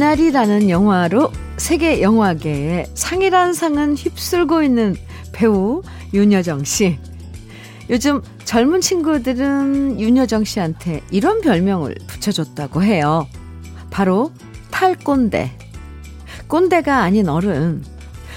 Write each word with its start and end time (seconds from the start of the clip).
미나리라는 0.00 0.70
영화로 0.70 1.30
세계 1.58 2.00
영화계에 2.00 2.86
상이란 2.94 3.52
상은 3.52 3.94
휩쓸고 3.94 4.62
있는 4.62 4.96
배우 5.30 5.82
윤여정 6.14 6.64
씨. 6.64 6.98
요즘 7.90 8.22
젊은 8.46 8.80
친구들은 8.80 10.00
윤여정 10.00 10.44
씨한테 10.44 11.02
이런 11.10 11.42
별명을 11.42 11.96
붙여줬다고 12.06 12.82
해요. 12.82 13.28
바로 13.90 14.32
탈꼰대. 14.70 15.52
꼰대가 16.46 17.00
아닌 17.02 17.28
어른. 17.28 17.84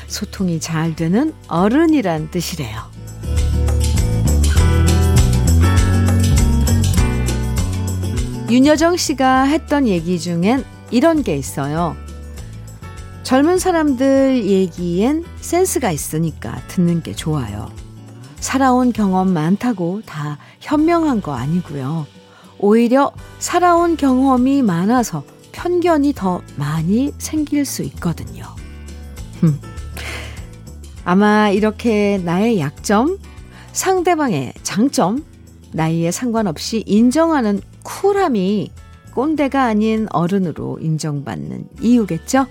소통이 0.08 0.60
잘 0.60 0.98
되는 0.98 1.34
어른이란 1.48 2.30
뜻이래요. 2.30 2.78
윤여정 8.50 8.98
씨가 8.98 9.44
했던 9.44 9.88
얘기 9.88 10.20
중엔 10.20 10.73
이런 10.94 11.24
게 11.24 11.36
있어요. 11.36 11.96
젊은 13.24 13.58
사람들 13.58 14.46
얘기엔 14.46 15.24
센스가 15.42 15.92
있으니까 15.92 16.62
듣는 16.68 17.02
게 17.02 17.14
좋아요. 17.14 17.72
살아온 18.40 18.94
경험 18.94 19.34
많다고 19.34 20.04
다 20.06 20.38
현명한 20.60 21.24
거 21.24 21.34
아니고요. 21.34 22.06
오히려 22.60 23.12
살아온 23.40 23.98
경험이 23.98 24.62
많아서 24.62 25.24
편견이 25.52 26.14
더 26.14 26.42
많이 26.58 27.12
생길 27.18 27.66
수 27.66 27.82
있거든요. 27.84 28.46
아마 31.06 31.50
이렇게 31.50 32.22
나의 32.24 32.60
약점, 32.60 33.18
상대방의 33.72 34.54
장점, 34.62 35.26
나이에 35.72 36.12
상관없이 36.12 36.84
인정하는 36.86 37.62
쿨함이 37.82 38.72
꼰대가 39.14 39.64
아닌 39.64 40.08
어른으로 40.12 40.80
인정받는 40.80 41.70
이유겠죠? 41.82 42.48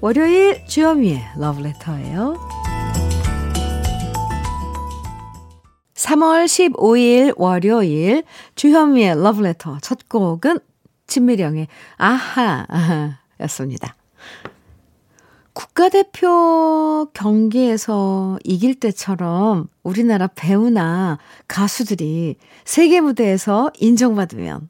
월요일 0.00 0.64
주현미의 0.66 1.22
러브레터예요. 1.38 2.36
3월 5.94 6.44
15일 6.46 7.34
월요일 7.36 8.24
주현미의 8.56 9.22
러브레터 9.22 9.78
첫 9.80 10.08
곡은 10.08 10.58
진미령의 11.06 11.68
아하, 11.96 12.66
였습니다. 13.40 13.96
국가대표 15.52 17.08
경기에서 17.12 18.38
이길 18.44 18.78
때처럼 18.80 19.68
우리나라 19.82 20.26
배우나 20.28 21.18
가수들이 21.48 22.36
세계 22.64 23.00
무대에서 23.00 23.70
인정받으면 23.78 24.68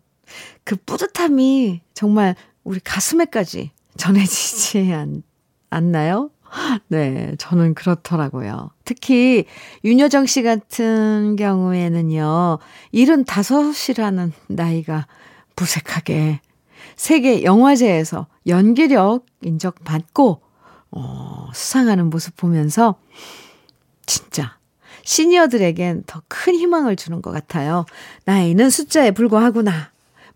그 0.65 0.77
뿌듯함이 0.77 1.81
정말 1.95 2.35
우리 2.65 2.81
가슴에까지 2.81 3.71
전해지지 3.97 4.93
않, 4.93 5.23
않나요? 5.71 6.31
네, 6.89 7.35
저는 7.39 7.75
그렇더라고요. 7.75 8.71
특히 8.85 9.45
윤여정 9.85 10.27
씨 10.27 10.43
같은 10.43 11.37
경우에는요, 11.37 12.59
75이라는 12.93 14.33
나이가 14.49 15.07
무색하게 15.57 16.41
세계 16.97 17.45
영화제에서 17.45 18.27
연기력 18.47 19.27
인정받고 19.43 20.43
어, 20.93 21.49
수상하는 21.55 22.11
모습 22.11 22.37
보면서 22.37 22.97
진짜 24.07 24.59
시니어들에겐 25.05 26.05
더 26.07 26.21
큰 26.29 26.55
희망을 26.55 26.97
주는 26.97 27.21
것 27.21 27.33
같아요. 27.33 27.85
나이는 28.25 28.71
숫자에 28.71 29.11
불과하구나. 29.11 29.91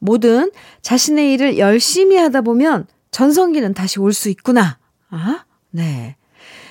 뭐든 0.05 0.53
자신의 0.83 1.33
일을 1.33 1.59
열심히 1.59 2.17
하다 2.17 2.43
보면 2.43 2.87
전성기는 3.11 3.75
다시 3.75 4.01
올 4.01 4.13
수 4.13 4.29
있구나. 4.29 4.79
아, 5.11 5.45
네. 5.71 6.17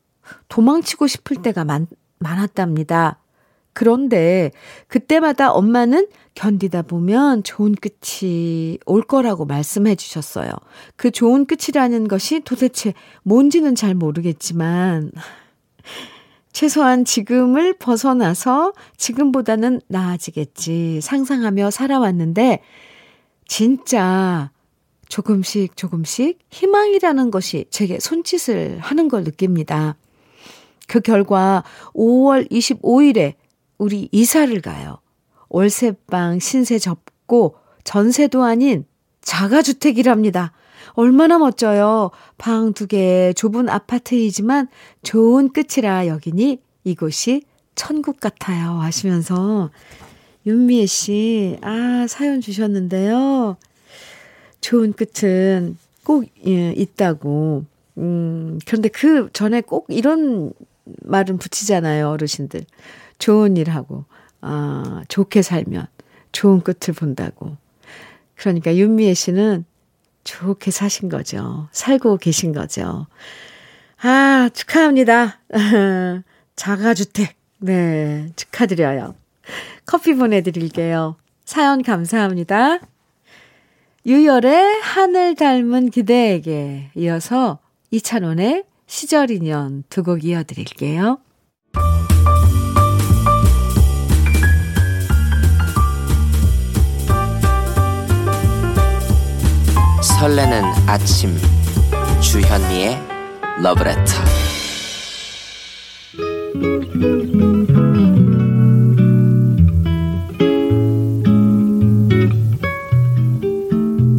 도망치고 0.49 1.07
싶을 1.07 1.41
때가 1.41 1.65
많, 1.65 1.87
많았답니다. 2.19 3.19
그런데 3.73 4.51
그때마다 4.87 5.51
엄마는 5.51 6.07
견디다 6.35 6.83
보면 6.83 7.43
좋은 7.43 7.75
끝이 7.75 8.77
올 8.85 9.01
거라고 9.01 9.45
말씀해 9.45 9.95
주셨어요. 9.95 10.51
그 10.95 11.11
좋은 11.11 11.45
끝이라는 11.45 12.07
것이 12.07 12.39
도대체 12.41 12.93
뭔지는 13.23 13.75
잘 13.75 13.93
모르겠지만, 13.95 15.11
최소한 16.53 17.03
지금을 17.03 17.73
벗어나서 17.73 18.73
지금보다는 18.95 19.81
나아지겠지 19.87 21.01
상상하며 21.01 21.71
살아왔는데, 21.71 22.61
진짜 23.47 24.51
조금씩 25.09 25.75
조금씩 25.75 26.39
희망이라는 26.49 27.31
것이 27.31 27.65
제게 27.69 27.99
손짓을 27.99 28.79
하는 28.79 29.09
걸 29.09 29.23
느낍니다. 29.23 29.97
그 30.87 31.01
결과 31.01 31.63
5월 31.93 32.49
25일에 32.49 33.33
우리 33.77 34.09
이사를 34.11 34.61
가요. 34.61 34.99
월세방 35.49 36.39
신세 36.39 36.79
접고 36.79 37.57
전세도 37.83 38.43
아닌 38.43 38.85
자가주택이랍니다. 39.21 40.51
얼마나 40.91 41.37
멋져요. 41.37 42.11
방 42.37 42.73
두 42.73 42.87
개 42.87 43.33
좁은 43.35 43.69
아파트이지만 43.69 44.67
좋은 45.03 45.49
끝이라 45.51 46.07
여기니 46.07 46.59
이곳이 46.83 47.43
천국 47.75 48.19
같아요. 48.19 48.79
하시면서 48.81 49.69
윤미애 50.45 50.85
씨, 50.85 51.57
아, 51.61 52.05
사연 52.07 52.41
주셨는데요. 52.41 53.57
좋은 54.61 54.93
끝은 54.93 55.77
꼭 56.03 56.25
예, 56.45 56.71
있다고. 56.73 57.65
음, 57.97 58.59
그런데 58.65 58.89
그 58.89 59.29
전에 59.33 59.61
꼭 59.61 59.85
이런 59.89 60.51
말은 61.03 61.37
붙이잖아요, 61.37 62.09
어르신들. 62.09 62.65
좋은 63.19 63.55
일 63.55 63.69
하고, 63.69 64.03
아, 64.41 65.03
좋게 65.07 65.41
살면 65.41 65.87
좋은 66.33 66.59
끝을 66.61 66.93
본다고. 66.93 67.55
그러니까 68.35 68.75
윤미애 68.75 69.13
씨는 69.13 69.63
좋게 70.23 70.71
사신 70.71 71.09
거죠. 71.09 71.67
살고 71.71 72.17
계신 72.17 72.53
거죠. 72.53 73.07
아, 74.01 74.49
축하합니다. 74.53 75.39
자가주택. 76.55 77.35
네, 77.59 78.29
축하드려요. 78.35 79.15
커피 79.85 80.13
보내드릴게요. 80.15 81.15
사연 81.45 81.81
감사합니다. 81.81 82.79
유열의 84.05 84.81
하늘 84.81 85.35
닮은 85.35 85.91
그대에게 85.91 86.91
이어서 86.95 87.59
이찬원의 87.91 88.65
시절 88.87 89.31
인연 89.31 89.83
두 89.89 90.03
곡 90.03 90.25
이어드릴게요. 90.25 91.19
설레는 100.23 100.63
아침 100.87 101.37
주현미의 102.21 102.97
러브레터 103.61 104.13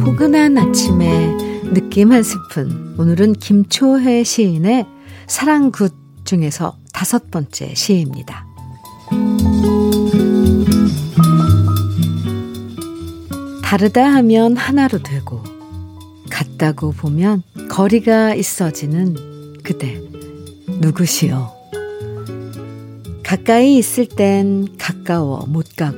포근한 0.03 0.55
아침에 0.59 1.35
느낌 1.73 2.11
한 2.11 2.21
스푼 2.21 2.93
오늘은 2.99 3.33
김초혜 3.33 4.23
시인의 4.23 4.85
사랑굿 5.25 5.91
중에서 6.23 6.77
다섯 6.93 7.31
번째 7.31 7.73
시입니다. 7.73 8.45
다르다 13.63 14.05
하면 14.13 14.55
하나로 14.55 14.99
되고 15.01 15.54
같다고 16.35 16.91
보면 16.91 17.43
거리가 17.69 18.35
있어지는 18.35 19.15
그대 19.63 20.01
누구시오? 20.67 21.49
가까이 23.23 23.77
있을 23.77 24.07
땐 24.07 24.67
가까워 24.77 25.45
못 25.47 25.75
가고 25.75 25.97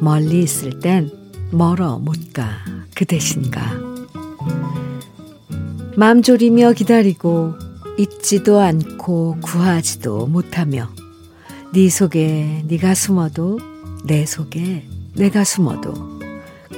멀리 0.00 0.42
있을 0.44 0.78
땐 0.78 1.10
멀어 1.50 1.98
못 1.98 2.32
가 2.32 2.64
그대신가 2.94 3.60
맘 5.96 6.22
졸이며 6.22 6.72
기다리고 6.72 7.54
잊지도 7.98 8.58
않고 8.58 9.38
구하지도 9.42 10.28
못하며 10.28 10.88
네 11.74 11.90
속에 11.90 12.64
네가 12.68 12.94
숨어도 12.94 13.60
내 14.04 14.24
속에 14.24 14.86
내가 15.14 15.44
숨어도 15.44 15.92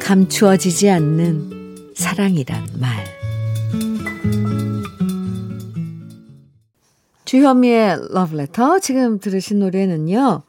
감추어지지 0.00 0.90
않는 0.90 1.63
사랑이란 1.94 2.66
말. 2.80 3.04
주현미의 7.24 8.08
러브레터 8.10 8.80
지금 8.80 9.18
들으신 9.18 9.60
노래는요. 9.60 10.42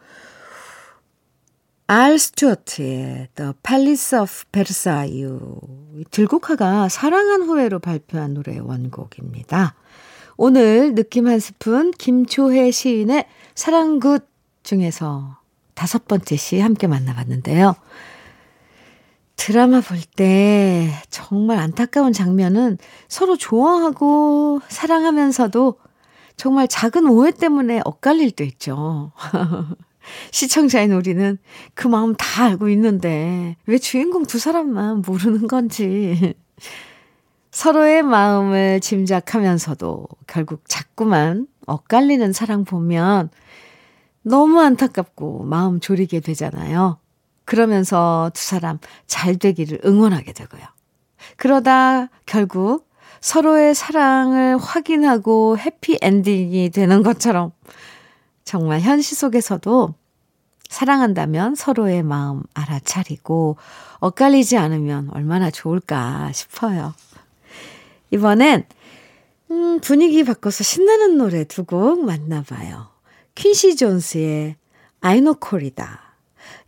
알 1.87 2.17
스튜어트의 2.17 3.29
The 3.35 3.53
Palace 3.63 4.19
of 4.19 4.31
Versailles 4.51 5.39
들국화가 6.11 6.89
사랑한 6.89 7.43
후회로 7.43 7.79
발표한 7.79 8.33
노래 8.33 8.57
원곡입니다. 8.57 9.75
오늘 10.37 10.95
느낌 10.95 11.27
한 11.27 11.39
스푼 11.39 11.91
김초혜 11.91 12.71
시인의 12.71 13.25
사랑굿 13.53 14.27
중에서 14.63 15.37
다섯 15.75 16.07
번째 16.07 16.35
시 16.35 16.59
함께 16.59 16.87
만나봤는데요. 16.87 17.75
드라마 19.35 19.81
볼 19.81 19.99
때 20.15 20.89
정말 21.09 21.59
안타까운 21.59 22.13
장면은 22.13 22.77
서로 23.07 23.37
좋아하고 23.37 24.61
사랑하면서도 24.69 25.79
정말 26.37 26.67
작은 26.67 27.07
오해 27.07 27.31
때문에 27.31 27.81
엇갈릴 27.85 28.31
때 28.31 28.45
있죠. 28.45 29.11
시청자인 30.31 30.91
우리는 30.91 31.37
그 31.73 31.87
마음 31.87 32.13
다 32.15 32.45
알고 32.45 32.69
있는데 32.69 33.55
왜 33.65 33.77
주인공 33.77 34.25
두 34.25 34.37
사람만 34.39 35.01
모르는 35.05 35.47
건지. 35.47 36.35
서로의 37.51 38.03
마음을 38.03 38.81
짐작하면서도 38.81 40.07
결국 40.27 40.63
자꾸만 40.67 41.47
엇갈리는 41.65 42.33
사랑 42.33 42.65
보면 42.65 43.29
너무 44.23 44.59
안타깝고 44.59 45.43
마음 45.43 45.79
졸이게 45.79 46.19
되잖아요. 46.19 46.99
그러면서 47.45 48.31
두 48.33 48.43
사람 48.43 48.79
잘 49.07 49.37
되기를 49.37 49.81
응원하게 49.85 50.33
되고요. 50.33 50.63
그러다 51.37 52.09
결국 52.25 52.89
서로의 53.21 53.73
사랑을 53.73 54.57
확인하고 54.57 55.57
해피엔딩이 55.57 56.69
되는 56.71 57.03
것처럼 57.03 57.51
정말 58.43 58.81
현실 58.81 59.17
속에서도 59.17 59.95
사랑한다면 60.69 61.55
서로의 61.55 62.03
마음 62.03 62.43
알아차리고 62.53 63.57
엇갈리지 63.99 64.57
않으면 64.57 65.09
얼마나 65.13 65.49
좋을까 65.49 66.31
싶어요. 66.33 66.93
이번엔 68.11 68.65
음, 69.51 69.79
분위기 69.79 70.23
바꿔서 70.23 70.63
신나는 70.63 71.17
노래 71.17 71.43
두 71.43 71.65
곡 71.65 72.03
만나봐요. 72.03 72.87
퀸시 73.35 73.75
존스의 73.75 74.55
아이노콜이다. 75.01 76.04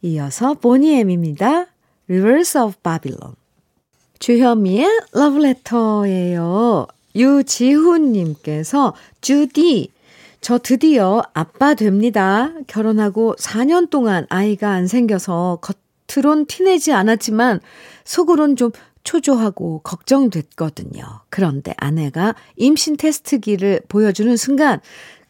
이어서 0.02 0.54
보니엠입니다. 0.56 1.68
Rivers 2.10 2.58
of 2.58 2.76
Babylon. 2.84 3.36
주현미의 4.20 4.88
러브레터예요. 5.14 6.88
유지훈님께서 7.16 8.94
주디 9.22 9.92
저 10.42 10.58
드디어 10.58 11.24
아빠 11.34 11.74
됩니다. 11.74 12.54
결혼하고 12.68 13.36
4년 13.38 13.90
동안 13.90 14.26
아이가 14.30 14.72
안 14.72 14.88
생겨서 14.88 15.60
겉으론 15.62 16.46
티내지 16.46 16.94
않았지만 16.94 17.60
속으론 18.06 18.56
좀 18.56 18.72
초조하고 19.04 19.80
걱정됐거든요. 19.84 21.04
그런데 21.30 21.74
아내가 21.78 22.36
임신 22.56 22.98
테스트기를 22.98 23.82
보여주는 23.88 24.36
순간 24.36 24.80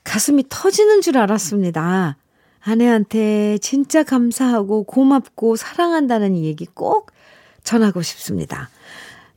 가슴이 0.03 0.45
터지는 0.49 1.01
줄 1.01 1.17
알았습니다. 1.17 2.17
아내한테 2.67 3.57
진짜 3.59 4.03
감사하고 4.03 4.83
고맙고 4.83 5.55
사랑한다는 5.55 6.35
얘기 6.35 6.65
꼭 6.65 7.11
전하고 7.63 8.01
싶습니다. 8.01 8.69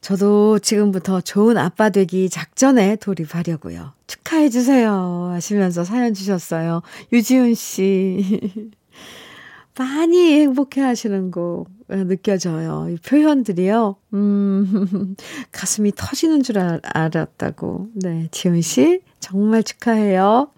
저도 0.01 0.59
지금부터 0.59 1.21
좋은 1.21 1.57
아빠 1.57 1.91
되기 1.91 2.29
작전에 2.29 2.97
돌입하려고요. 2.97 3.93
축하해 4.09 4.49
주세요. 4.49 5.31
하시면서 5.33 5.85
사연 5.85 6.13
주셨어요. 6.13 6.83
유지훈 7.13 7.55
씨. 7.55 8.73
많이 9.79 10.41
행복해 10.41 10.81
하시는 10.81 11.31
거 11.31 11.67
느껴져요. 11.89 12.89
이 12.91 12.97
표현들이요. 12.97 13.97
음, 14.15 15.15
가슴이 15.53 15.93
터지는 15.95 16.43
줄 16.43 16.59
알았다고. 16.59 17.91
네, 17.95 18.27
지훈 18.33 18.61
씨, 18.61 19.03
정말 19.21 19.63
축하해요. 19.63 20.51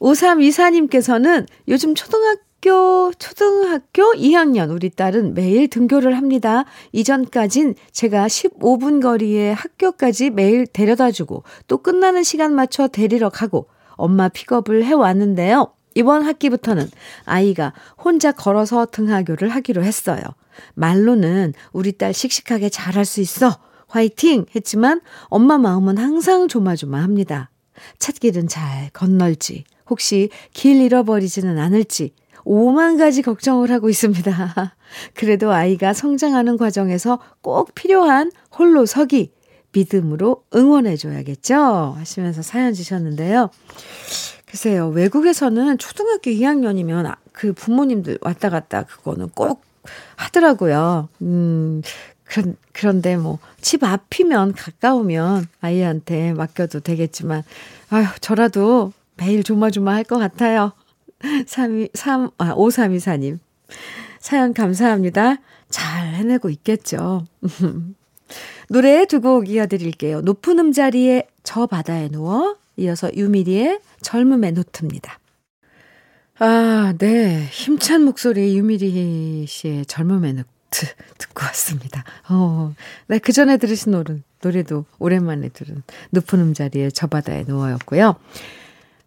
5324님께서는 0.00 1.46
요즘 1.68 1.94
초등학교 1.94 2.46
학교, 2.66 3.12
초등학교 3.18 4.02
2학년 4.14 4.70
우리 4.74 4.90
딸은 4.90 5.34
매일 5.34 5.68
등교를 5.68 6.16
합니다. 6.16 6.64
이전까진 6.90 7.76
제가 7.92 8.26
15분 8.26 9.00
거리에 9.00 9.52
학교까지 9.52 10.30
매일 10.30 10.66
데려다 10.66 11.12
주고 11.12 11.44
또 11.68 11.78
끝나는 11.78 12.24
시간 12.24 12.54
맞춰 12.54 12.88
데리러 12.88 13.30
가고 13.30 13.68
엄마 13.90 14.28
픽업을 14.28 14.84
해왔는데요. 14.84 15.72
이번 15.94 16.24
학기부터는 16.24 16.90
아이가 17.24 17.72
혼자 18.02 18.32
걸어서 18.32 18.86
등하교를 18.86 19.48
하기로 19.50 19.84
했어요. 19.84 20.22
말로는 20.74 21.54
우리 21.72 21.92
딸 21.92 22.12
씩씩하게 22.12 22.68
잘할 22.68 23.04
수 23.04 23.20
있어. 23.20 23.58
화이팅! 23.88 24.46
했지만 24.54 25.00
엄마 25.26 25.56
마음은 25.58 25.98
항상 25.98 26.48
조마조마합니다. 26.48 27.50
찾길은 27.98 28.48
잘 28.48 28.90
건널지, 28.92 29.64
혹시 29.88 30.30
길 30.52 30.80
잃어버리지는 30.80 31.58
않을지, 31.58 32.12
5만 32.44 32.96
가지 32.98 33.22
걱정을 33.22 33.70
하고 33.70 33.88
있습니다. 33.88 34.76
그래도 35.14 35.52
아이가 35.52 35.92
성장하는 35.92 36.56
과정에서 36.56 37.18
꼭 37.40 37.74
필요한 37.74 38.30
홀로 38.56 38.86
서기, 38.86 39.32
믿음으로 39.72 40.44
응원해줘야겠죠? 40.54 41.94
하시면서 41.98 42.42
사연 42.42 42.72
주셨는데요. 42.72 43.50
글쎄요, 44.46 44.88
외국에서는 44.88 45.76
초등학교 45.78 46.30
2학년이면 46.30 47.14
그 47.32 47.52
부모님들 47.52 48.18
왔다 48.22 48.48
갔다 48.48 48.84
그거는 48.84 49.28
꼭 49.30 49.62
하더라고요. 50.16 51.08
음, 51.22 51.82
그런, 52.24 52.56
그런데 52.72 53.16
뭐, 53.16 53.38
집 53.60 53.84
앞이면 53.84 54.54
가까우면 54.54 55.48
아이한테 55.60 56.32
맡겨도 56.32 56.80
되겠지만, 56.80 57.42
아휴, 57.90 58.06
저라도 58.20 58.92
매일 59.16 59.42
조마조마 59.42 59.94
할 59.94 60.04
것 60.04 60.18
같아요. 60.18 60.72
3, 61.46 61.88
3, 61.94 62.30
아, 62.38 62.54
5324님. 62.54 63.38
사연 64.20 64.52
감사합니다. 64.54 65.36
잘 65.70 66.14
해내고 66.14 66.50
있겠죠. 66.50 67.24
노래 68.68 69.06
두 69.06 69.20
곡 69.20 69.48
이어드릴게요. 69.48 70.20
높은 70.22 70.58
음자리에 70.58 71.26
저 71.42 71.66
바다에 71.66 72.08
누워 72.08 72.56
이어서 72.76 73.10
유미리의 73.14 73.80
젊음의 74.02 74.52
노트입니다. 74.52 75.18
아, 76.38 76.92
네. 76.98 77.46
힘찬 77.50 78.02
목소리의 78.02 78.58
유미리 78.58 79.46
씨의 79.48 79.86
젊음의 79.86 80.34
노트 80.34 80.86
듣고 81.18 81.44
왔습니다. 81.46 82.04
어, 82.28 82.74
네, 83.06 83.18
그 83.18 83.32
전에 83.32 83.56
들으신 83.56 83.92
노래, 83.92 84.18
노래도 84.42 84.84
오랜만에 84.98 85.48
들은 85.48 85.82
높은 86.10 86.40
음자리에 86.40 86.90
저 86.90 87.06
바다에 87.06 87.44
누워였고요. 87.48 88.16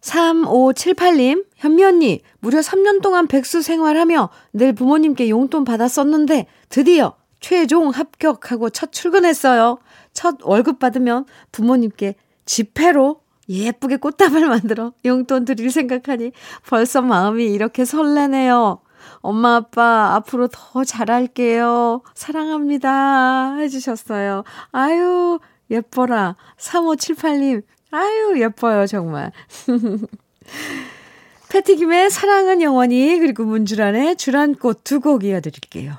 3578님, 0.00 1.44
현미 1.56 1.84
언니, 1.84 2.22
무려 2.40 2.60
3년 2.60 3.02
동안 3.02 3.26
백수 3.26 3.62
생활하며 3.62 4.30
늘 4.54 4.72
부모님께 4.72 5.28
용돈 5.28 5.64
받았었는데 5.64 6.46
드디어 6.68 7.14
최종 7.40 7.90
합격하고 7.90 8.70
첫 8.70 8.92
출근했어요. 8.92 9.78
첫 10.12 10.36
월급 10.42 10.78
받으면 10.78 11.26
부모님께 11.52 12.14
지폐로 12.44 13.20
예쁘게 13.48 13.96
꽃다발 13.96 14.46
만들어 14.46 14.92
용돈 15.04 15.44
드릴 15.44 15.70
생각하니 15.70 16.32
벌써 16.66 17.02
마음이 17.02 17.46
이렇게 17.46 17.84
설레네요. 17.84 18.80
엄마, 19.22 19.56
아빠, 19.56 20.14
앞으로 20.14 20.48
더 20.48 20.84
잘할게요. 20.84 22.02
사랑합니다. 22.14 23.56
해주셨어요. 23.56 24.44
아유, 24.72 25.38
예뻐라. 25.70 26.36
3578님, 26.58 27.62
아유, 27.90 28.40
예뻐요, 28.40 28.86
정말. 28.86 29.32
패티김의 31.48 32.10
사랑은 32.10 32.62
영원히, 32.62 33.18
그리고 33.18 33.44
문주란의 33.44 34.16
주란꽃 34.16 34.84
두 34.84 35.00
곡 35.00 35.24
이어드릴게요. 35.24 35.94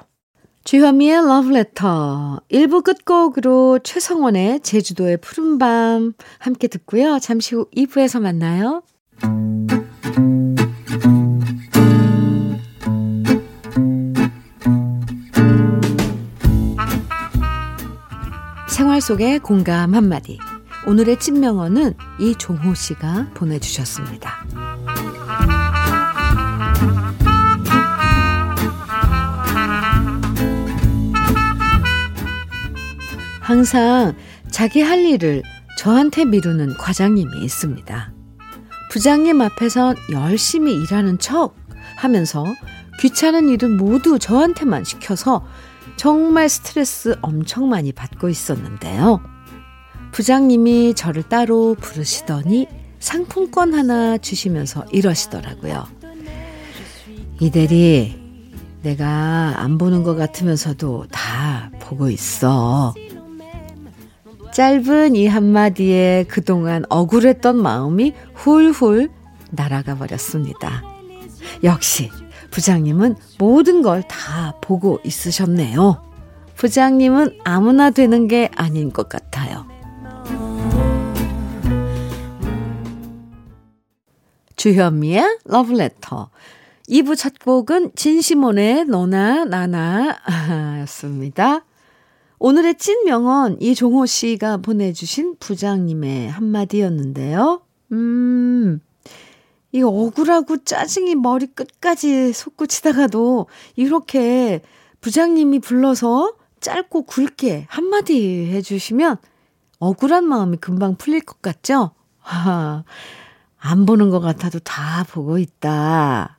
주현미의 0.64 1.26
러브레터 1.26 2.42
1부 2.52 2.84
끝곡으로 2.84 3.80
최성원의 3.80 4.60
제주도의 4.62 5.18
푸른밤 5.18 6.14
함께 6.38 6.68
듣고요. 6.68 7.18
잠시 7.20 7.56
후 7.56 7.68
2부에서 7.76 8.22
만나요. 8.22 8.84
생활 18.70 19.02
속의 19.02 19.40
공감 19.40 19.94
한마디. 19.94 20.38
오늘의 20.88 21.20
찐명언은 21.20 21.94
이종호 22.20 22.74
씨가 22.74 23.30
보내주셨습니다. 23.34 24.46
항상 33.40 34.16
자기 34.50 34.82
할 34.82 35.06
일을 35.06 35.44
저한테 35.78 36.26
미루는 36.26 36.78
과장님이 36.78 37.44
있습니다. 37.44 38.14
부장님 38.92 39.40
앞에선 39.42 39.96
열심히 40.12 40.76
일하는 40.76 41.20
척 41.20 41.56
하면서 41.98 42.46
귀찮은 43.00 43.50
일은 43.50 43.78
모두 43.78 44.20
저한테만 44.20 44.84
시켜서 44.84 45.46
정말 45.96 46.50
스트레스 46.50 47.16
엄청 47.22 47.70
많이 47.70 47.92
받고 47.92 48.30
있었는데요. 48.30 49.31
부장님이 50.12 50.94
저를 50.96 51.24
따로 51.24 51.76
부르시더니 51.80 52.68
상품권 53.00 53.74
하나 53.74 54.18
주시면서 54.18 54.86
이러시더라고요. 54.92 55.88
이대리, 57.40 58.20
내가 58.84 59.56
안 59.58 59.78
보는 59.78 60.04
것 60.04 60.16
같으면서도 60.16 61.06
다 61.12 61.72
보고 61.80 62.10
있어. 62.10 62.94
짧은 64.54 65.16
이 65.16 65.28
한마디에 65.28 66.26
그동안 66.28 66.84
억울했던 66.90 67.56
마음이 67.56 68.14
훌훌 68.36 69.10
날아가 69.50 69.96
버렸습니다. 69.96 70.84
역시 71.64 72.10
부장님은 72.52 73.16
모든 73.40 73.82
걸 73.82 74.04
다 74.04 74.54
보고 74.62 75.00
있으셨네요. 75.06 76.02
부장님은 76.58 77.40
아무나 77.46 77.90
되는 77.92 78.28
게 78.28 78.50
아닌 78.56 78.92
것 78.92 79.08
같아요. 79.10 79.71
주현미의 84.62 85.40
러브레터. 85.46 86.30
2부 86.88 87.18
첫 87.18 87.40
곡은 87.40 87.94
진시몬의 87.96 88.86
너나 88.86 89.44
나나 89.44 90.20
였습니다. 90.82 91.66
오늘의 92.38 92.76
찐 92.76 93.06
명언 93.06 93.60
이종호 93.60 94.06
씨가 94.06 94.58
보내주신 94.58 95.38
부장님의 95.40 96.30
한마디였는데요. 96.30 97.64
음, 97.94 98.82
이 99.72 99.82
억울하고 99.82 100.58
짜증이 100.64 101.16
머리 101.16 101.48
끝까지 101.48 102.32
솟구치다가도 102.32 103.48
이렇게 103.78 104.62
부장님이 105.00 105.58
불러서 105.58 106.34
짧고 106.60 107.08
굵게 107.08 107.66
한마디 107.68 108.52
해주시면 108.52 109.18
억울한 109.80 110.24
마음이 110.24 110.58
금방 110.58 110.98
풀릴 110.98 111.22
것 111.22 111.42
같죠? 111.42 111.96
하, 113.62 113.72
안 113.72 113.86
보는 113.86 114.10
것 114.10 114.20
같아도 114.20 114.60
다 114.60 115.06
보고 115.10 115.38
있다. 115.38 116.38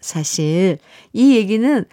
사실 0.00 0.78
이 1.12 1.36
얘기는 1.36 1.84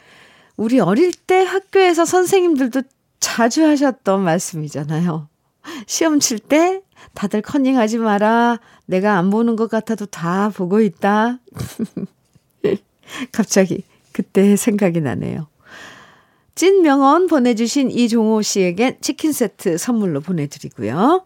우리 0.57 0.79
어릴 0.79 1.13
때 1.13 1.43
학교에서 1.43 2.05
선생님들도 2.05 2.83
자주 3.19 3.65
하셨던 3.65 4.21
말씀이잖아요. 4.21 5.27
시험 5.85 6.19
칠 6.19 6.39
때 6.39 6.81
다들 7.13 7.41
컨닝하지 7.41 7.99
마라. 7.99 8.59
내가 8.85 9.17
안 9.17 9.29
보는 9.29 9.55
것 9.55 9.69
같아도 9.69 10.05
다 10.05 10.49
보고 10.49 10.81
있다. 10.81 11.39
갑자기 13.31 13.83
그때 14.11 14.55
생각이 14.55 15.01
나네요. 15.01 15.47
찐 16.55 16.81
명언 16.81 17.27
보내주신 17.27 17.91
이종호 17.91 18.41
씨에겐 18.41 18.97
치킨 19.01 19.31
세트 19.31 19.77
선물로 19.77 20.21
보내드리고요. 20.21 21.25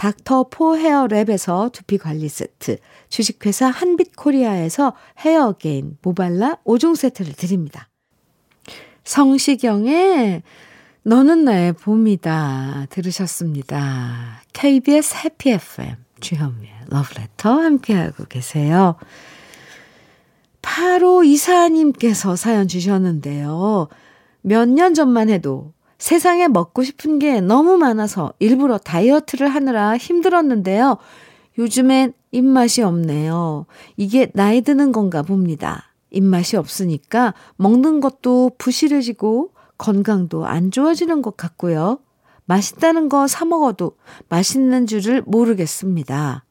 닥터 0.00 0.44
포 0.44 0.76
헤어랩에서 0.76 1.70
두피 1.72 1.98
관리 1.98 2.30
세트, 2.30 2.78
주식회사 3.10 3.66
한빛코리아에서 3.66 4.94
헤어게인 5.18 5.98
모발라 6.00 6.56
5종 6.64 6.96
세트를 6.96 7.34
드립니다. 7.34 7.90
성시경의 9.04 10.42
너는 11.02 11.44
나의 11.44 11.74
봄이다 11.74 12.86
들으셨습니다. 12.88 14.42
KBS 14.54 15.16
해피 15.22 15.50
FM 15.50 15.96
주현미의 16.20 16.72
러브레터 16.88 17.60
함께하고 17.60 18.24
계세요. 18.24 18.96
8호 20.62 21.26
이사님께서 21.26 22.36
사연 22.36 22.68
주셨는데요. 22.68 23.88
몇 24.40 24.66
년 24.66 24.94
전만 24.94 25.28
해도 25.28 25.74
세상에 26.00 26.48
먹고 26.48 26.82
싶은 26.82 27.18
게 27.18 27.40
너무 27.40 27.76
많아서 27.76 28.32
일부러 28.38 28.78
다이어트를 28.78 29.48
하느라 29.48 29.96
힘들었는데요. 29.96 30.96
요즘엔 31.58 32.14
입맛이 32.32 32.82
없네요. 32.82 33.66
이게 33.96 34.30
나이 34.34 34.62
드는 34.62 34.92
건가 34.92 35.22
봅니다. 35.22 35.92
입맛이 36.10 36.56
없으니까 36.56 37.34
먹는 37.56 38.00
것도 38.00 38.52
부실해지고 38.56 39.50
건강도 39.78 40.46
안 40.46 40.70
좋아지는 40.70 41.20
것 41.22 41.36
같고요. 41.36 41.98
맛있다는 42.46 43.08
거 43.08 43.26
사 43.26 43.44
먹어도 43.44 43.92
맛있는 44.28 44.86
줄을 44.86 45.22
모르겠습니다. 45.26 46.44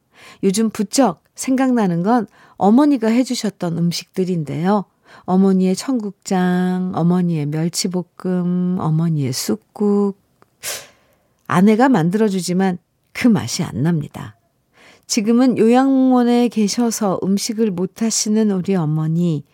요즘 0.44 0.70
부쩍 0.70 1.24
생각나는 1.34 2.02
건 2.04 2.26
어머니가 2.56 3.08
해주셨던 3.08 3.76
음식들인데요. 3.78 4.84
어머니의 5.24 5.76
청국장, 5.76 6.92
어머니의 6.94 7.46
멸치볶음, 7.46 8.78
어머니의 8.78 9.32
쑥국. 9.32 10.18
아내가 11.46 11.88
만들어주지만 11.88 12.78
그 13.12 13.28
맛이 13.28 13.62
안 13.62 13.82
납니다. 13.82 14.36
지금은 15.06 15.58
요양원에 15.58 16.48
계셔서 16.48 17.18
음식을 17.24 17.72
못 17.72 18.02
하시는 18.02 18.50
우리 18.52 18.76
어머니. 18.76 19.44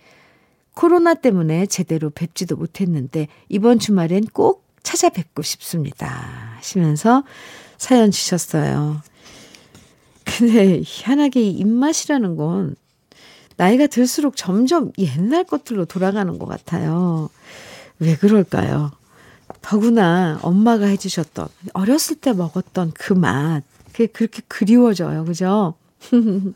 코로나 0.75 1.15
때문에 1.15 1.65
제대로 1.65 2.11
뵙지도 2.11 2.57
못했는데 2.57 3.29
이번 3.49 3.79
주말엔 3.79 4.27
꼭 4.35 4.67
찾아뵙고 4.83 5.41
싶습니다. 5.41 6.07
하시면서 6.57 7.25
사연 7.79 8.11
주셨어요. 8.11 9.01
근데 10.25 10.83
희한하게 10.85 11.41
이 11.41 11.51
입맛이라는 11.53 12.37
건 12.37 12.77
나이가 13.57 13.87
들수록 13.87 14.37
점점 14.37 14.93
옛날 14.99 15.45
것들로 15.45 15.85
돌아가는 15.85 16.39
것 16.39 16.47
같아요. 16.47 17.31
왜 17.99 18.17
그럴까요? 18.17 18.91
더구나 19.63 20.39
엄마가 20.43 20.87
해주셨던, 20.87 21.49
어렸을 21.73 22.17
때 22.17 22.33
먹었던 22.33 22.93
그 22.95 23.13
맛, 23.13 23.63
그게 23.93 24.07
그렇게 24.07 24.43
그리워져요. 24.49 25.25
그죠? 25.25 25.75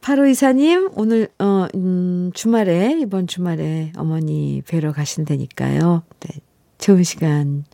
바로 0.00 0.26
이사님, 0.26 0.90
오늘, 0.94 1.28
어, 1.38 1.68
음, 1.76 2.32
주말에, 2.34 2.98
이번 3.00 3.28
주말에 3.28 3.92
어머니 3.96 4.62
뵈러 4.66 4.92
가신다니까요. 4.92 6.02
네. 6.20 6.40
좋은 6.78 7.04
시간 7.04 7.64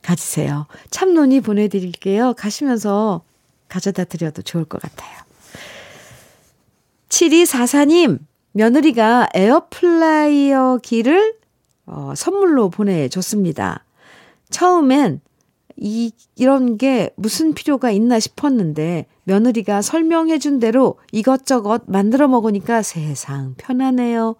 가지세요. 0.00 0.66
참논이 0.90 1.42
보내드릴게요. 1.42 2.32
가시면서 2.32 3.22
가져다 3.68 4.04
드려도 4.04 4.40
좋을 4.40 4.64
것 4.64 4.80
같아요. 4.80 5.23
7244님, 7.14 8.18
며느리가 8.52 9.28
에어프라이어 9.34 10.80
기를 10.82 11.34
어, 11.86 12.12
선물로 12.16 12.70
보내줬습니다. 12.70 13.84
처음엔 14.50 15.20
이, 15.76 16.12
이런 16.34 16.76
게 16.76 17.10
무슨 17.16 17.54
필요가 17.54 17.92
있나 17.92 18.18
싶었는데 18.18 19.06
며느리가 19.24 19.80
설명해 19.82 20.38
준 20.40 20.58
대로 20.58 20.98
이것저것 21.12 21.82
만들어 21.86 22.26
먹으니까 22.26 22.82
세상 22.82 23.54
편하네요. 23.58 24.34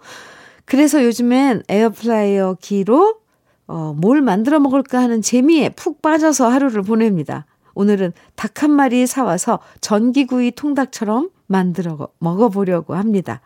그래서 0.64 1.04
요즘엔 1.04 1.62
에어프라이어 1.68 2.56
기로 2.60 3.20
어, 3.68 3.94
뭘 3.96 4.20
만들어 4.20 4.58
먹을까 4.58 4.98
하는 4.98 5.22
재미에 5.22 5.68
푹 5.70 6.02
빠져서 6.02 6.48
하루를 6.48 6.82
보냅니다. 6.82 7.46
오늘은 7.74 8.12
닭 8.34 8.62
한 8.62 8.72
마리 8.72 9.06
사와서 9.06 9.60
전기구이 9.80 10.52
통닭처럼 10.52 11.30
만들어 11.46 12.08
먹어보려고 12.18 12.94
합니다. 12.94 13.40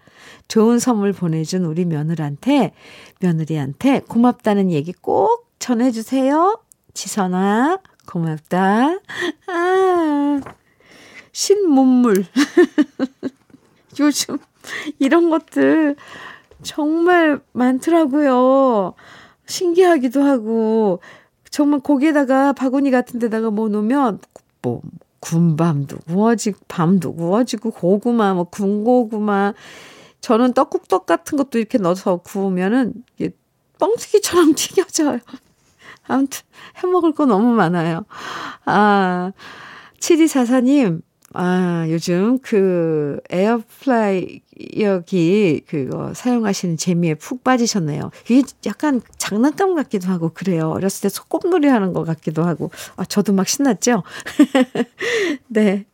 좋은 0.48 0.78
선물 0.78 1.12
보내준 1.12 1.64
우리 1.64 1.84
며느리한테, 1.84 2.72
며느리한테 3.20 4.00
고맙다는 4.00 4.70
얘기 4.70 4.92
꼭 4.92 5.48
전해주세요. 5.58 6.60
지선아, 6.94 7.78
고맙다. 8.06 8.98
아, 9.46 10.40
신문물. 11.32 12.24
요즘 14.00 14.38
이런 14.98 15.30
것들 15.30 15.96
정말 16.62 17.40
많더라고요. 17.52 18.94
신기하기도 19.46 20.22
하고, 20.22 21.00
정말 21.50 21.80
거기에다가 21.80 22.52
바구니 22.52 22.90
같은 22.90 23.18
데다가 23.18 23.50
뭐 23.50 23.68
놓으면, 23.68 24.20
뭐, 24.62 24.82
군밤도 25.20 25.98
구워지고, 26.06 26.58
밤도 26.68 27.14
구워지고, 27.14 27.70
고구마, 27.72 28.34
뭐, 28.34 28.44
군고구마. 28.44 29.54
저는 30.20 30.52
떡국떡 30.54 31.06
같은 31.06 31.38
것도 31.38 31.58
이렇게 31.58 31.78
넣어서 31.78 32.18
구우면은, 32.18 32.94
이게 33.16 33.30
뻥튀기처럼 33.78 34.54
튀겨져요. 34.56 35.20
아무튼 36.06 36.42
해 36.82 36.86
먹을 36.88 37.12
거 37.12 37.26
너무 37.26 37.52
많아요. 37.52 38.04
아, 38.64 39.32
7244님, 40.00 41.02
아, 41.34 41.86
요즘 41.90 42.38
그 42.38 43.20
에어프라이어기 43.30 44.40
그거 45.68 46.14
사용하시는 46.14 46.76
재미에 46.78 47.14
푹 47.14 47.44
빠지셨네요. 47.44 48.10
이게 48.30 48.42
약간 48.66 49.02
장난감 49.18 49.74
같기도 49.74 50.08
하고 50.08 50.30
그래요. 50.32 50.70
어렸을 50.70 51.02
때 51.02 51.08
소꿉놀이 51.10 51.68
하는 51.68 51.92
것 51.92 52.04
같기도 52.04 52.44
하고. 52.44 52.70
아, 52.96 53.04
저도 53.04 53.34
막 53.34 53.46
신났죠? 53.46 54.02
네. 55.48 55.84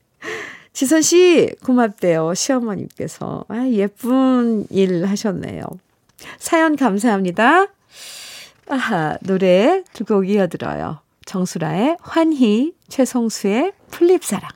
지선 0.72 1.02
씨, 1.02 1.50
고맙대요. 1.64 2.34
시어머님께서. 2.34 3.44
아, 3.48 3.68
예쁜 3.68 4.66
일 4.70 5.04
하셨네요. 5.06 5.62
사연 6.38 6.76
감사합니다. 6.76 7.66
아하, 8.68 9.18
노래 9.22 9.82
두 9.92 10.04
곡 10.04 10.28
이어들어요. 10.28 11.00
정수라의 11.26 11.96
환희, 12.00 12.74
최성수의 12.88 13.72
플립사랑. 13.90 14.48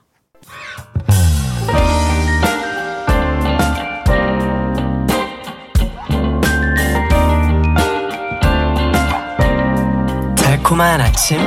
달콤한 10.69 11.01
아침, 11.01 11.39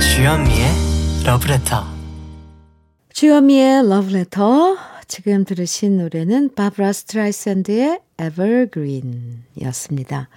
주현미의 0.00 0.66
러브레터. 1.24 1.86
주현미의 3.12 3.88
러브레터. 3.88 4.76
지금 5.06 5.44
들으신 5.44 5.98
노래는 5.98 6.54
바브라 6.54 6.92
스트라이샌드의 6.92 8.00
Evergreen이었습니다. 8.20 10.28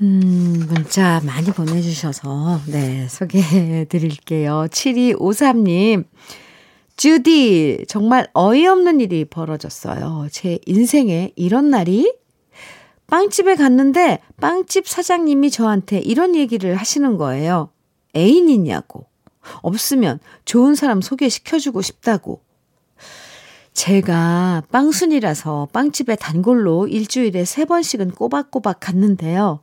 음, 0.00 0.66
문자 0.66 1.20
많이 1.24 1.50
보내주셔서, 1.50 2.62
네, 2.68 3.06
소개해 3.08 3.84
드릴게요. 3.84 4.66
7253님, 4.70 6.06
주디, 6.96 7.86
정말 7.88 8.28
어이없는 8.34 9.00
일이 9.00 9.24
벌어졌어요. 9.24 10.28
제 10.30 10.58
인생에 10.66 11.32
이런 11.36 11.70
날이? 11.70 12.14
빵집에 13.06 13.56
갔는데 13.56 14.20
빵집 14.40 14.88
사장님이 14.88 15.50
저한테 15.50 15.98
이런 15.98 16.34
얘기를 16.34 16.74
하시는 16.76 17.16
거예요. 17.16 17.70
애인 18.16 18.48
있냐고. 18.48 19.06
없으면 19.62 20.20
좋은 20.44 20.74
사람 20.74 21.00
소개시켜주고 21.00 21.82
싶다고. 21.82 22.40
제가 23.74 24.62
빵순이라서 24.70 25.68
빵집에 25.72 26.16
단골로 26.16 26.86
일주일에 26.86 27.44
세 27.44 27.64
번씩은 27.64 28.12
꼬박꼬박 28.12 28.78
갔는데요. 28.80 29.60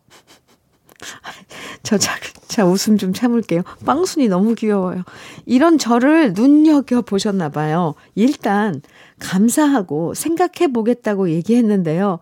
저, 1.83 1.97
자, 1.97 2.15
자, 2.47 2.65
웃음 2.65 2.97
좀 2.97 3.13
참을게요. 3.13 3.63
빵순이 3.85 4.27
너무 4.27 4.55
귀여워요. 4.55 5.03
이런 5.45 5.77
저를 5.77 6.33
눈여겨보셨나봐요. 6.33 7.95
일단, 8.15 8.81
감사하고 9.19 10.13
생각해 10.13 10.71
보겠다고 10.73 11.29
얘기했는데요. 11.29 12.19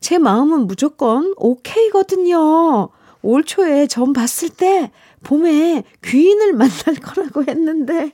제 0.00 0.18
마음은 0.18 0.66
무조건 0.66 1.32
오케이거든요. 1.36 2.88
올 3.22 3.44
초에 3.44 3.86
전 3.86 4.12
봤을 4.12 4.50
때 4.50 4.90
봄에 5.22 5.82
귀인을 6.04 6.52
만날 6.52 6.96
거라고 7.02 7.44
했는데. 7.44 8.12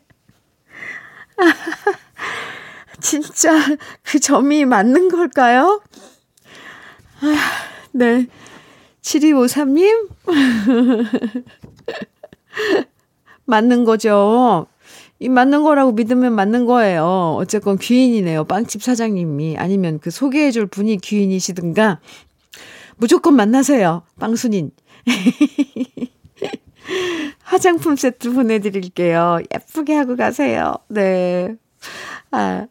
진짜 3.00 3.52
그 4.02 4.20
점이 4.20 4.66
맞는 4.66 5.08
걸까요? 5.08 5.82
아, 7.22 7.36
네. 7.92 8.26
7253님? 9.02 10.08
맞는 13.46 13.84
거죠. 13.84 14.66
이 15.18 15.28
맞는 15.28 15.62
거라고 15.62 15.92
믿으면 15.92 16.32
맞는 16.34 16.64
거예요. 16.66 17.36
어쨌건 17.38 17.76
귀인이네요. 17.78 18.44
빵집 18.44 18.82
사장님이. 18.82 19.58
아니면 19.58 19.98
그 20.00 20.10
소개해줄 20.10 20.66
분이 20.66 20.96
귀인이시든가. 20.98 22.00
무조건 22.96 23.36
만나세요. 23.36 24.02
빵순인. 24.18 24.70
화장품 27.42 27.96
세트 27.96 28.32
보내드릴게요. 28.32 29.40
예쁘게 29.52 29.94
하고 29.94 30.16
가세요. 30.16 30.76
네. 30.88 31.56
아, 32.30 32.66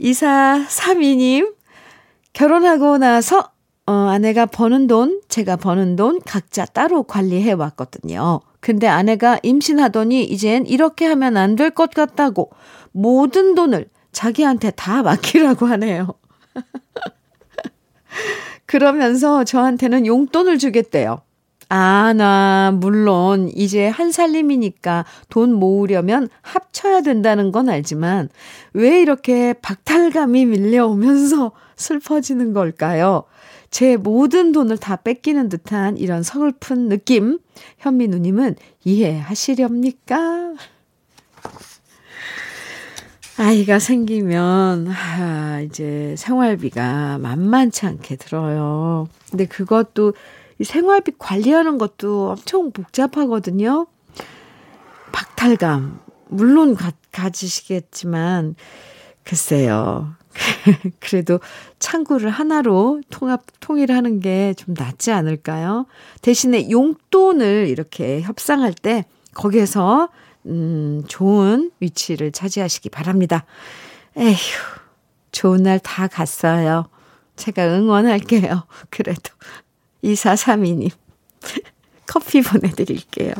2432님. 0.00 1.54
결혼하고 2.32 2.98
나서 2.98 3.53
어, 3.86 3.92
아내가 3.92 4.46
버는 4.46 4.86
돈, 4.86 5.20
제가 5.28 5.56
버는 5.56 5.96
돈 5.96 6.20
각자 6.24 6.64
따로 6.64 7.02
관리해 7.02 7.52
왔거든요. 7.52 8.40
근데 8.60 8.86
아내가 8.88 9.38
임신하더니 9.42 10.24
이젠 10.24 10.66
이렇게 10.66 11.04
하면 11.06 11.36
안 11.36 11.54
될 11.56 11.70
것 11.70 11.90
같다고 11.90 12.50
모든 12.92 13.54
돈을 13.54 13.88
자기한테 14.12 14.70
다 14.70 15.02
맡기라고 15.52 15.66
하네요. 15.66 16.14
그러면서 18.66 19.44
저한테는 19.44 20.06
용돈을 20.06 20.58
주겠대요. 20.58 21.20
아, 21.70 22.12
나, 22.16 22.72
물론, 22.74 23.50
이제 23.54 23.88
한 23.88 24.12
살림이니까 24.12 25.06
돈 25.30 25.52
모으려면 25.54 26.28
합쳐야 26.42 27.00
된다는 27.00 27.52
건 27.52 27.68
알지만, 27.68 28.28
왜 28.74 29.00
이렇게 29.00 29.54
박탈감이 29.54 30.46
밀려오면서 30.46 31.52
슬퍼지는 31.76 32.52
걸까요? 32.52 33.24
제 33.74 33.96
모든 33.96 34.52
돈을 34.52 34.78
다 34.78 34.94
뺏기는 34.94 35.48
듯한 35.48 35.96
이런 35.96 36.22
서글픈 36.22 36.88
느낌, 36.88 37.40
현미 37.78 38.06
누님은 38.06 38.54
이해하시렵니까? 38.84 40.54
아이가 43.36 43.80
생기면, 43.80 44.86
아, 44.86 45.60
이제 45.62 46.14
생활비가 46.16 47.18
만만치 47.18 47.84
않게 47.86 48.14
들어요. 48.14 49.08
근데 49.28 49.44
그것도, 49.44 50.14
이 50.60 50.64
생활비 50.64 51.10
관리하는 51.18 51.76
것도 51.76 52.30
엄청 52.30 52.70
복잡하거든요. 52.70 53.88
박탈감, 55.10 55.98
물론 56.28 56.76
가, 56.76 56.92
가지시겠지만, 57.10 58.54
글쎄요. 59.24 60.14
그래도 61.00 61.38
참 61.78 62.04
창구를 62.04 62.30
하나로 62.30 63.00
통합, 63.10 63.42
통일하는 63.60 64.20
게 64.20 64.54
좀 64.56 64.74
낫지 64.74 65.10
않을까요? 65.12 65.86
대신에 66.22 66.70
용돈을 66.70 67.68
이렇게 67.68 68.20
협상할 68.22 68.74
때 68.74 69.04
거기에서, 69.34 70.08
음, 70.46 71.02
좋은 71.08 71.70
위치를 71.80 72.32
차지하시기 72.32 72.90
바랍니다. 72.90 73.44
에휴, 74.16 74.36
좋은 75.32 75.62
날 75.62 75.78
다 75.80 76.06
갔어요. 76.08 76.86
제가 77.36 77.66
응원할게요. 77.66 78.64
그래도. 78.90 79.32
2432님. 80.04 80.90
커피 82.06 82.42
보내드릴게요. 82.42 83.32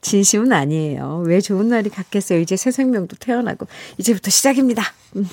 진심은 0.00 0.52
아니에요. 0.52 1.22
왜 1.26 1.40
좋은 1.40 1.68
날이 1.68 1.90
갔겠어요. 1.90 2.40
이제 2.40 2.56
새 2.56 2.70
생명도 2.70 3.16
태어나고. 3.20 3.66
이제부터 3.98 4.30
시작입니다. 4.30 4.82
음. 5.16 5.28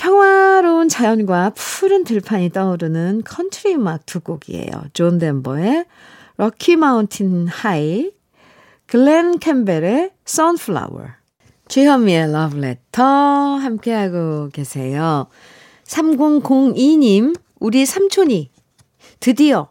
평화로운 0.00 0.88
자연과 0.88 1.52
푸른 1.54 2.04
들판이 2.04 2.52
떠오르는 2.52 3.20
컨트리 3.22 3.74
음악 3.74 4.06
두 4.06 4.20
곡이에요. 4.20 4.70
존 4.94 5.18
덴버의 5.18 5.84
Rocky 6.38 6.76
Mountain 6.76 7.46
High, 7.46 8.10
글렌 8.86 9.38
캠벨의 9.38 10.12
Sunflower. 10.24 11.02
주현미의 11.68 12.32
러브레터 12.32 13.02
함께하고 13.02 14.48
계세요. 14.48 15.26
3002님, 15.84 17.38
우리 17.58 17.84
삼촌이 17.84 18.50
드디어 19.20 19.68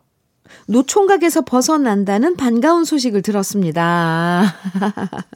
노총각에서 0.68 1.42
벗어난다는 1.42 2.36
반가운 2.36 2.86
소식을 2.86 3.24
들었습니다. 3.24 4.44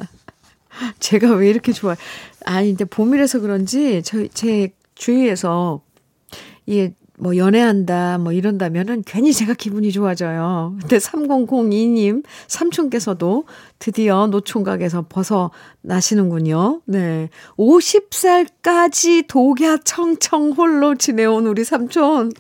제가 1.00 1.32
왜 1.32 1.50
이렇게 1.50 1.72
좋아요? 1.72 1.96
아니, 2.46 2.70
근데 2.70 2.86
봄이라서 2.86 3.40
그런지, 3.40 4.04
저, 4.04 4.28
제 4.28 4.72
주위에서, 4.96 5.82
이게 6.66 6.94
뭐 7.20 7.38
연애한다, 7.38 8.18
뭐 8.18 8.32
이런다면은 8.34 9.04
괜히 9.06 9.34
제가 9.34 9.54
기분이 9.54 9.92
좋아져요. 9.92 10.76
근데 10.80 10.98
3002님, 10.98 12.24
삼촌께서도 12.48 13.46
드디어 13.80 14.28
노총각에서 14.28 15.06
벗어나시는군요. 15.08 16.82
네. 16.86 17.30
50살까지 17.58 19.28
독야 19.28 19.78
청청 19.78 20.52
홀로 20.52 20.96
지내온 20.96 21.46
우리 21.46 21.64
삼촌. 21.64 22.32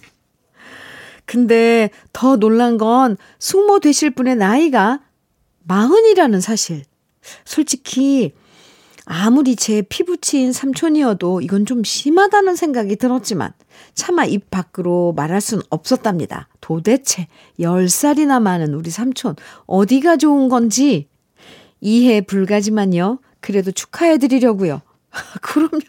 근데 1.25 1.89
더 2.11 2.35
놀란 2.35 2.77
건 2.77 3.15
숙모 3.39 3.79
되실 3.79 4.09
분의 4.09 4.35
나이가 4.35 5.01
마흔이라는 5.65 6.41
사실. 6.41 6.83
솔직히 7.45 8.33
아무리 9.05 9.55
제 9.55 9.81
피부치인 9.81 10.53
삼촌이어도 10.53 11.41
이건 11.41 11.65
좀 11.65 11.83
심하다는 11.83 12.55
생각이 12.55 12.95
들었지만 12.95 13.51
차마 13.93 14.23
입 14.25 14.49
밖으로 14.49 15.13
말할 15.15 15.41
순 15.41 15.61
없었답니다. 15.69 16.47
도대체 16.61 17.27
10살이나 17.59 18.41
많은 18.41 18.73
우리 18.73 18.89
삼촌 18.89 19.35
어디가 19.65 20.17
좋은 20.17 20.47
건지 20.49 21.09
이해 21.81 22.21
불가지만요. 22.21 23.19
그래도 23.41 23.71
축하해 23.71 24.17
드리려고요. 24.19 24.81
그럼요. 25.41 25.81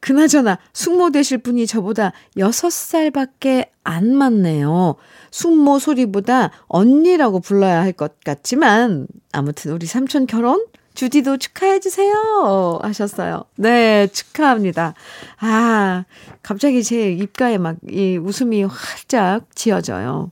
그나저나 0.00 0.58
숙모 0.72 1.10
되실 1.10 1.38
분이 1.38 1.66
저보다 1.66 2.12
6살밖에 2.36 3.68
안 3.84 4.14
맞네요. 4.16 4.96
숙모 5.30 5.78
소리보다 5.78 6.50
언니라고 6.66 7.40
불러야 7.40 7.80
할 7.82 7.92
것 7.92 8.18
같지만 8.24 9.06
아무튼 9.30 9.72
우리 9.72 9.86
삼촌 9.86 10.26
결혼 10.26 10.64
주디도 10.94 11.38
축하해 11.38 11.80
주세요 11.80 12.78
하셨어요. 12.82 13.44
네, 13.56 14.06
축하합니다. 14.08 14.94
아, 15.40 16.04
갑자기 16.42 16.82
제 16.82 17.12
입가에 17.12 17.58
막 17.58 17.76
이 17.88 18.16
웃음이 18.16 18.64
활짝 18.64 19.44
지어져요. 19.54 20.30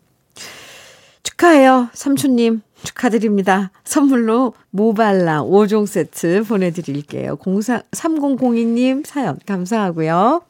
축하해요, 1.23 1.89
삼촌님. 1.93 2.63
축하드립니다. 2.83 3.71
선물로 3.85 4.55
모발라 4.71 5.43
5종 5.43 5.87
세트 5.87 6.45
보내드릴게요. 6.45 7.37
04, 7.37 7.83
3002님 7.91 9.05
사연 9.05 9.39
감사하고요. 9.45 10.43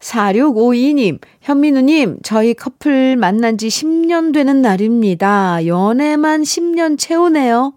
4652님, 0.00 1.20
현민우님, 1.40 2.18
저희 2.22 2.52
커플 2.52 3.16
만난 3.16 3.56
지 3.56 3.68
10년 3.68 4.34
되는 4.34 4.60
날입니다. 4.60 5.66
연애만 5.66 6.42
10년 6.42 6.98
채우네요. 6.98 7.72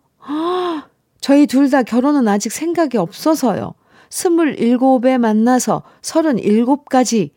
저희 1.22 1.48
둘 1.48 1.70
다 1.70 1.84
결혼은 1.84 2.28
아직 2.28 2.52
생각이 2.52 2.98
없어서요. 2.98 3.74
27에 4.10 5.18
만나서 5.18 5.84
37까지. 6.02 7.32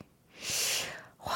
와, 1.24 1.32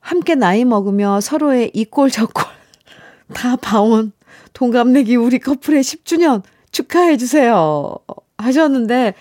함께 0.00 0.34
나이 0.34 0.64
먹으며 0.64 1.20
서로의 1.20 1.70
이꼴 1.72 2.10
저꼴 2.10 2.44
다 3.32 3.56
봐온 3.56 4.12
동갑내기 4.52 5.16
우리 5.16 5.38
커플의 5.38 5.82
10주년 5.82 6.42
축하해 6.70 7.16
주세요. 7.16 7.96
하셨는데 8.36 9.14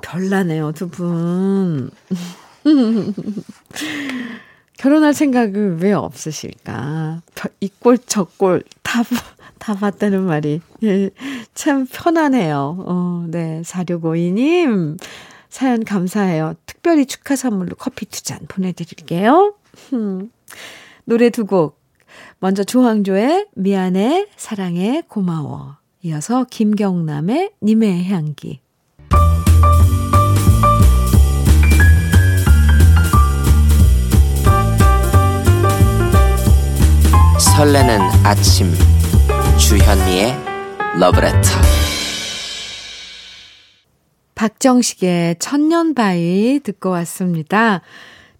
별나네요, 0.00 0.72
두 0.72 0.88
분. 0.88 1.90
결혼할 4.78 5.12
생각은 5.14 5.80
왜 5.82 5.92
없으실까? 5.92 7.22
이꼴 7.60 7.98
저꼴 7.98 8.62
다, 8.82 9.02
다 9.64 9.72
봤다는 9.74 10.24
말이. 10.26 10.60
예, 10.82 11.08
참 11.54 11.86
편하네요. 11.90 12.84
어, 12.86 13.24
네. 13.28 13.62
4652님, 13.64 14.98
사연 15.48 15.84
감사해요. 15.84 16.52
특별히 16.66 17.06
축하 17.06 17.34
선물로 17.34 17.74
커피 17.76 18.04
두 18.06 18.20
잔 18.22 18.40
보내드릴게요. 18.46 19.54
노래 21.06 21.30
두 21.30 21.46
곡 21.46 21.80
먼저 22.40 22.62
조항조의 22.62 23.46
미안해, 23.54 24.26
사랑해, 24.36 25.02
고마워. 25.08 25.76
이어서 26.02 26.44
김경남의 26.50 27.52
님의 27.62 28.04
향기. 28.10 28.60
설레는 37.38 38.00
아침 38.24 38.72
주현미의 39.58 40.34
러브레터 40.98 41.40
박정식의 44.34 45.36
천년바위 45.38 46.60
듣고 46.64 46.90
왔습니다. 46.90 47.80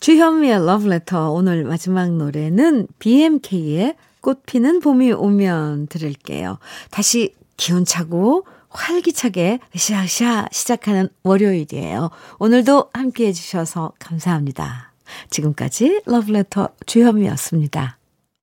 주현미의 0.00 0.66
러브레터 0.66 1.31
오늘 1.31 1.64
마지막 1.64 2.11
노래는 2.11 2.88
BMK의 2.98 3.94
꽃피는 4.20 4.81
봄이 4.81 5.12
오면 5.12 5.87
들을게요. 5.87 6.59
다시 6.90 7.33
기운차고 7.57 8.46
활기차게 8.68 9.61
으쌰으쌰 9.74 10.48
시작하는 10.50 11.09
월요일이에요. 11.22 12.11
오늘도 12.40 12.90
함께 12.92 13.29
해주셔서 13.29 13.92
감사합니다. 14.00 14.92
지금까지 15.31 16.03
러브레터 16.07 16.70
주현미였습니다. 16.87 17.98